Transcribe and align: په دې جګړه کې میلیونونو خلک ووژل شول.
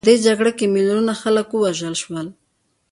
په 0.03 0.07
دې 0.09 0.15
جګړه 0.25 0.51
کې 0.57 0.65
میلیونونو 0.73 1.13
خلک 1.21 1.47
ووژل 1.51 1.95
شول. 2.01 2.27